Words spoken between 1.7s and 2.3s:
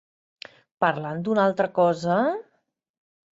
cosa...